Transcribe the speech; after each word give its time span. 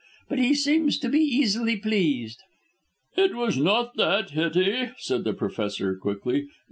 But 0.29 0.39
he 0.39 0.55
seems 0.55 0.97
to 0.97 1.09
be 1.09 1.19
easily 1.19 1.75
pleased." 1.77 2.39
"It 3.15 3.35
was 3.35 3.55
not 3.59 3.97
that, 3.97 4.31
Hettie," 4.31 4.93
said 4.97 5.23
the 5.25 5.33
Professor 5.35 5.95
quickly. 5.95 6.47